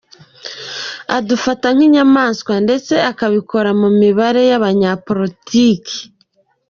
[1.17, 5.97] Adufata nk’inyamaswa ndetse akabikora mu mibare y’abanyapolitiki.